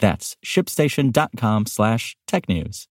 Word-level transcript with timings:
That's 0.00 0.36
shipstation.com 0.44 1.66
slash 1.66 2.16
technews. 2.26 2.86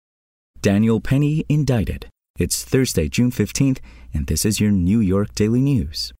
Daniel 0.60 1.00
Penny 1.00 1.44
indicted. 1.48 2.08
It's 2.38 2.64
Thursday, 2.64 3.08
June 3.08 3.30
15th, 3.30 3.78
and 4.12 4.26
this 4.26 4.44
is 4.44 4.60
your 4.60 4.70
New 4.70 5.00
York 5.00 5.34
Daily 5.34 5.60
News. 5.60 6.12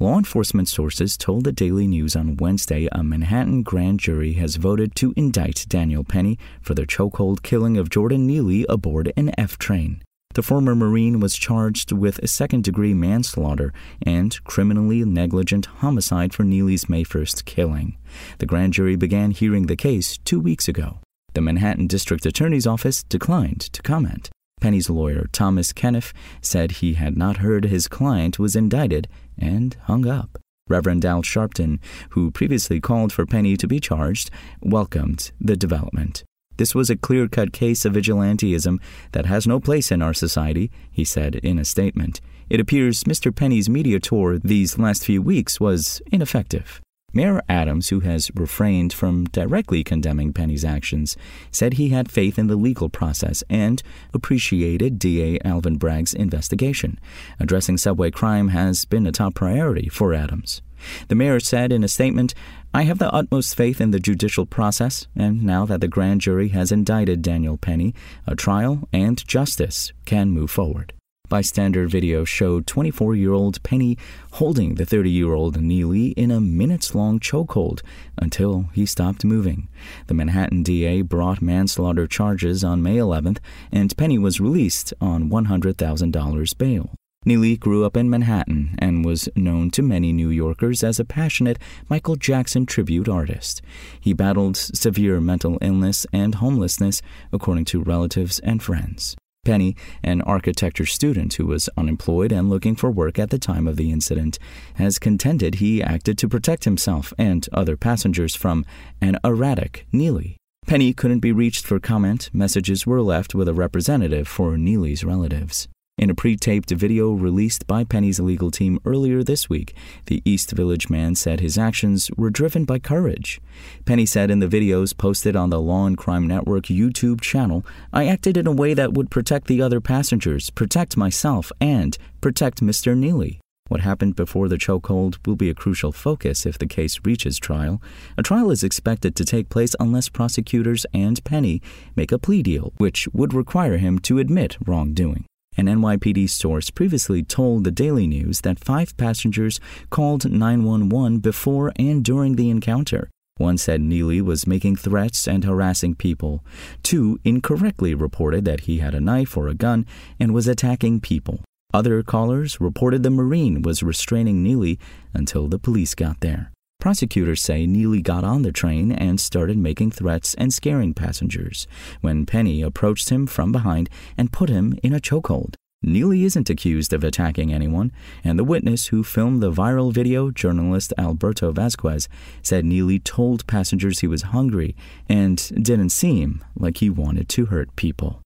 Law 0.00 0.18
enforcement 0.18 0.68
sources 0.68 1.16
told 1.16 1.44
the 1.44 1.52
Daily 1.52 1.86
News 1.86 2.16
on 2.16 2.36
Wednesday 2.36 2.88
a 2.90 3.04
Manhattan 3.04 3.62
grand 3.62 4.00
jury 4.00 4.32
has 4.34 4.56
voted 4.56 4.94
to 4.96 5.12
indict 5.16 5.66
Daniel 5.68 6.02
Penny 6.02 6.38
for 6.60 6.74
the 6.74 6.86
chokehold 6.86 7.42
killing 7.42 7.76
of 7.76 7.90
Jordan 7.90 8.26
Neely 8.26 8.66
aboard 8.68 9.12
an 9.16 9.30
F 9.38 9.58
train. 9.58 10.02
The 10.34 10.42
former 10.42 10.74
Marine 10.74 11.20
was 11.20 11.36
charged 11.36 11.92
with 11.92 12.18
a 12.18 12.26
second 12.26 12.64
degree 12.64 12.94
manslaughter 12.94 13.72
and 14.00 14.42
criminally 14.44 15.04
negligent 15.04 15.66
homicide 15.66 16.32
for 16.32 16.42
Neely's 16.42 16.88
May 16.88 17.04
1st 17.04 17.44
killing. 17.44 17.98
The 18.38 18.46
grand 18.46 18.72
jury 18.72 18.96
began 18.96 19.32
hearing 19.32 19.66
the 19.66 19.76
case 19.76 20.16
two 20.24 20.40
weeks 20.40 20.68
ago. 20.68 21.00
The 21.34 21.42
Manhattan 21.42 21.86
District 21.86 22.24
Attorney's 22.24 22.66
Office 22.66 23.02
declined 23.02 23.60
to 23.60 23.82
comment. 23.82 24.30
Penny's 24.60 24.88
lawyer, 24.88 25.26
Thomas 25.32 25.72
Kenniff, 25.72 26.14
said 26.40 26.70
he 26.72 26.94
had 26.94 27.16
not 27.16 27.38
heard 27.38 27.64
his 27.64 27.88
client 27.88 28.38
was 28.38 28.56
indicted 28.56 29.08
and 29.36 29.76
hung 29.82 30.06
up. 30.06 30.38
Reverend 30.68 31.04
Al 31.04 31.22
Sharpton, 31.22 31.78
who 32.10 32.30
previously 32.30 32.80
called 32.80 33.12
for 33.12 33.26
Penny 33.26 33.56
to 33.58 33.66
be 33.66 33.80
charged, 33.80 34.30
welcomed 34.62 35.32
the 35.40 35.56
development. 35.56 36.24
This 36.56 36.74
was 36.74 36.90
a 36.90 36.96
clear 36.96 37.28
cut 37.28 37.52
case 37.52 37.84
of 37.84 37.94
vigilanteism 37.94 38.78
that 39.12 39.26
has 39.26 39.46
no 39.46 39.60
place 39.60 39.90
in 39.90 40.02
our 40.02 40.14
society, 40.14 40.70
he 40.90 41.04
said 41.04 41.36
in 41.36 41.58
a 41.58 41.64
statement. 41.64 42.20
It 42.50 42.60
appears 42.60 43.04
Mr. 43.04 43.34
Penny's 43.34 43.70
media 43.70 43.98
tour 43.98 44.38
these 44.38 44.78
last 44.78 45.04
few 45.04 45.22
weeks 45.22 45.60
was 45.60 46.02
ineffective. 46.12 46.80
Mayor 47.12 47.42
Adams, 47.48 47.90
who 47.90 48.00
has 48.00 48.30
refrained 48.34 48.92
from 48.92 49.24
directly 49.26 49.84
condemning 49.84 50.32
Penny's 50.32 50.64
actions, 50.64 51.16
said 51.50 51.74
he 51.74 51.90
had 51.90 52.10
faith 52.10 52.38
in 52.38 52.46
the 52.46 52.56
legal 52.56 52.88
process 52.88 53.44
and 53.50 53.82
appreciated 54.14 54.98
DA 54.98 55.38
Alvin 55.44 55.76
Bragg's 55.76 56.14
investigation. 56.14 56.98
Addressing 57.38 57.78
subway 57.78 58.10
crime 58.10 58.48
has 58.48 58.84
been 58.84 59.06
a 59.06 59.12
top 59.12 59.34
priority 59.34 59.88
for 59.88 60.14
Adams. 60.14 60.62
The 61.08 61.14
mayor 61.14 61.40
said 61.40 61.72
in 61.72 61.84
a 61.84 61.88
statement, 61.88 62.34
I 62.74 62.82
have 62.82 62.98
the 62.98 63.12
utmost 63.12 63.54
faith 63.54 63.80
in 63.80 63.90
the 63.90 64.00
judicial 64.00 64.46
process, 64.46 65.06
and 65.14 65.42
now 65.42 65.66
that 65.66 65.80
the 65.80 65.88
grand 65.88 66.22
jury 66.22 66.48
has 66.48 66.72
indicted 66.72 67.22
Daniel 67.22 67.56
Penny, 67.56 67.94
a 68.26 68.34
trial 68.34 68.88
and 68.92 69.24
justice 69.26 69.92
can 70.06 70.30
move 70.30 70.50
forward. 70.50 70.92
Bystander 71.32 71.86
video 71.86 72.24
showed 72.24 72.66
24 72.66 73.14
year 73.14 73.32
old 73.32 73.62
Penny 73.62 73.96
holding 74.32 74.74
the 74.74 74.84
30 74.84 75.08
year 75.08 75.32
old 75.32 75.62
Neely 75.62 76.08
in 76.08 76.30
a 76.30 76.42
minutes 76.42 76.94
long 76.94 77.18
chokehold 77.18 77.80
until 78.18 78.68
he 78.74 78.84
stopped 78.84 79.24
moving. 79.24 79.68
The 80.08 80.12
Manhattan 80.12 80.62
DA 80.62 81.00
brought 81.00 81.40
manslaughter 81.40 82.06
charges 82.06 82.62
on 82.62 82.82
May 82.82 82.96
11th, 82.96 83.38
and 83.72 83.96
Penny 83.96 84.18
was 84.18 84.42
released 84.42 84.92
on 85.00 85.30
$100,000 85.30 86.58
bail. 86.58 86.90
Neely 87.24 87.56
grew 87.56 87.86
up 87.86 87.96
in 87.96 88.10
Manhattan 88.10 88.74
and 88.78 89.02
was 89.02 89.30
known 89.34 89.70
to 89.70 89.80
many 89.80 90.12
New 90.12 90.28
Yorkers 90.28 90.84
as 90.84 91.00
a 91.00 91.04
passionate 91.06 91.58
Michael 91.88 92.16
Jackson 92.16 92.66
tribute 92.66 93.08
artist. 93.08 93.62
He 93.98 94.12
battled 94.12 94.58
severe 94.58 95.18
mental 95.18 95.56
illness 95.62 96.06
and 96.12 96.34
homelessness, 96.34 97.00
according 97.32 97.64
to 97.66 97.82
relatives 97.82 98.38
and 98.40 98.62
friends. 98.62 99.16
Penny, 99.44 99.74
an 100.04 100.22
architecture 100.22 100.86
student 100.86 101.34
who 101.34 101.46
was 101.46 101.68
unemployed 101.76 102.30
and 102.30 102.48
looking 102.48 102.76
for 102.76 102.92
work 102.92 103.18
at 103.18 103.30
the 103.30 103.40
time 103.40 103.66
of 103.66 103.76
the 103.76 103.90
incident, 103.90 104.38
has 104.74 105.00
contended 105.00 105.56
he 105.56 105.82
acted 105.82 106.16
to 106.18 106.28
protect 106.28 106.62
himself 106.62 107.12
and 107.18 107.48
other 107.52 107.76
passengers 107.76 108.36
from 108.36 108.64
an 109.00 109.18
erratic 109.24 109.84
Neely. 109.90 110.36
Penny 110.64 110.92
couldn't 110.92 111.18
be 111.18 111.32
reached 111.32 111.66
for 111.66 111.80
comment. 111.80 112.30
Messages 112.32 112.86
were 112.86 113.02
left 113.02 113.34
with 113.34 113.48
a 113.48 113.54
representative 113.54 114.28
for 114.28 114.56
Neely's 114.56 115.02
relatives. 115.02 115.66
In 115.98 116.08
a 116.08 116.14
pre 116.14 116.36
taped 116.36 116.70
video 116.70 117.12
released 117.12 117.66
by 117.66 117.84
Penny's 117.84 118.18
legal 118.18 118.50
team 118.50 118.80
earlier 118.86 119.22
this 119.22 119.50
week, 119.50 119.76
the 120.06 120.22
East 120.24 120.50
Village 120.52 120.88
man 120.88 121.14
said 121.14 121.38
his 121.38 121.58
actions 121.58 122.10
were 122.16 122.30
driven 122.30 122.64
by 122.64 122.78
courage. 122.78 123.42
Penny 123.84 124.06
said 124.06 124.30
in 124.30 124.38
the 124.38 124.48
videos 124.48 124.96
posted 124.96 125.36
on 125.36 125.50
the 125.50 125.60
Law 125.60 125.86
and 125.86 125.98
Crime 125.98 126.26
Network 126.26 126.64
YouTube 126.64 127.20
channel, 127.20 127.64
I 127.92 128.06
acted 128.06 128.38
in 128.38 128.46
a 128.46 128.52
way 128.52 128.72
that 128.72 128.94
would 128.94 129.10
protect 129.10 129.48
the 129.48 129.60
other 129.60 129.82
passengers, 129.82 130.48
protect 130.48 130.96
myself, 130.96 131.52
and 131.60 131.98
protect 132.22 132.62
Mr. 132.62 132.96
Neely. 132.96 133.38
What 133.68 133.82
happened 133.82 134.16
before 134.16 134.48
the 134.48 134.58
chokehold 134.58 135.18
will 135.26 135.36
be 135.36 135.50
a 135.50 135.54
crucial 135.54 135.92
focus 135.92 136.46
if 136.46 136.56
the 136.56 136.66
case 136.66 137.00
reaches 137.04 137.38
trial. 137.38 137.82
A 138.16 138.22
trial 138.22 138.50
is 138.50 138.64
expected 138.64 139.14
to 139.16 139.26
take 139.26 139.50
place 139.50 139.76
unless 139.78 140.08
prosecutors 140.08 140.86
and 140.94 141.22
Penny 141.22 141.60
make 141.94 142.12
a 142.12 142.18
plea 142.18 142.42
deal, 142.42 142.72
which 142.78 143.08
would 143.12 143.34
require 143.34 143.76
him 143.76 143.98
to 144.00 144.18
admit 144.18 144.56
wrongdoing. 144.66 145.26
An 145.56 145.66
NYPD 145.66 146.30
source 146.30 146.70
previously 146.70 147.22
told 147.22 147.64
the 147.64 147.70
Daily 147.70 148.06
News 148.06 148.40
that 148.40 148.64
five 148.64 148.96
passengers 148.96 149.60
called 149.90 150.30
911 150.30 151.18
before 151.18 151.72
and 151.76 152.02
during 152.02 152.36
the 152.36 152.48
encounter. 152.48 153.10
One 153.36 153.58
said 153.58 153.80
Neely 153.80 154.20
was 154.22 154.46
making 154.46 154.76
threats 154.76 155.26
and 155.26 155.44
harassing 155.44 155.94
people. 155.94 156.44
Two 156.82 157.18
incorrectly 157.24 157.94
reported 157.94 158.44
that 158.44 158.60
he 158.60 158.78
had 158.78 158.94
a 158.94 159.00
knife 159.00 159.36
or 159.36 159.48
a 159.48 159.54
gun 159.54 159.86
and 160.18 160.32
was 160.32 160.48
attacking 160.48 161.00
people. 161.00 161.40
Other 161.74 162.02
callers 162.02 162.60
reported 162.60 163.02
the 163.02 163.10
Marine 163.10 163.62
was 163.62 163.82
restraining 163.82 164.42
Neely 164.42 164.78
until 165.14 165.48
the 165.48 165.58
police 165.58 165.94
got 165.94 166.20
there. 166.20 166.52
Prosecutors 166.82 167.40
say 167.40 167.64
Neely 167.64 168.02
got 168.02 168.24
on 168.24 168.42
the 168.42 168.50
train 168.50 168.90
and 168.90 169.20
started 169.20 169.56
making 169.56 169.92
threats 169.92 170.34
and 170.34 170.52
scaring 170.52 170.94
passengers 170.94 171.68
when 172.00 172.26
Penny 172.26 172.60
approached 172.60 173.08
him 173.08 173.28
from 173.28 173.52
behind 173.52 173.88
and 174.18 174.32
put 174.32 174.48
him 174.48 174.76
in 174.82 174.92
a 174.92 174.98
chokehold. 174.98 175.54
Neely 175.80 176.24
isn't 176.24 176.50
accused 176.50 176.92
of 176.92 177.04
attacking 177.04 177.54
anyone, 177.54 177.92
and 178.24 178.36
the 178.36 178.42
witness 178.42 178.86
who 178.86 179.04
filmed 179.04 179.40
the 179.40 179.52
viral 179.52 179.92
video, 179.92 180.32
journalist 180.32 180.92
Alberto 180.98 181.52
Vasquez, 181.52 182.08
said 182.42 182.64
Neely 182.64 182.98
told 182.98 183.46
passengers 183.46 184.00
he 184.00 184.08
was 184.08 184.22
hungry 184.34 184.74
and 185.08 185.36
didn't 185.62 185.90
seem 185.90 186.44
like 186.56 186.78
he 186.78 186.90
wanted 186.90 187.28
to 187.28 187.46
hurt 187.46 187.76
people. 187.76 188.20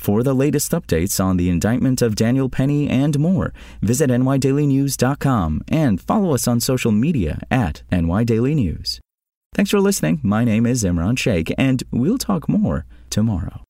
For 0.00 0.22
the 0.22 0.32
latest 0.32 0.72
updates 0.72 1.22
on 1.22 1.36
the 1.36 1.50
indictment 1.50 2.00
of 2.00 2.16
Daniel 2.16 2.48
Penny 2.48 2.88
and 2.88 3.18
more, 3.18 3.52
visit 3.82 4.08
nydailynews.com 4.08 5.60
and 5.68 6.00
follow 6.00 6.32
us 6.32 6.48
on 6.48 6.58
social 6.58 6.90
media 6.90 7.40
at 7.50 7.82
nydailynews. 7.90 8.98
Thanks 9.54 9.70
for 9.70 9.78
listening. 9.78 10.20
My 10.22 10.42
name 10.42 10.64
is 10.64 10.84
Imran 10.84 11.18
Sheikh, 11.18 11.52
and 11.58 11.82
we'll 11.92 12.16
talk 12.16 12.48
more 12.48 12.86
tomorrow. 13.10 13.62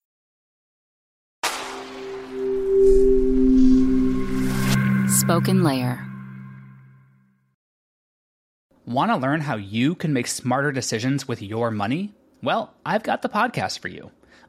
Spoken 5.09 5.65
Layer. 5.65 6.07
Want 8.87 9.11
to 9.11 9.17
learn 9.17 9.41
how 9.41 9.57
you 9.57 9.97
can 9.97 10.13
make 10.13 10.29
smarter 10.29 10.71
decisions 10.71 11.27
with 11.27 11.43
your 11.43 11.73
money? 11.73 12.15
Well, 12.41 12.73
I've 12.87 13.03
got 13.03 13.23
the 13.23 13.29
podcast 13.29 13.81
for 13.81 13.89
you. 13.89 14.13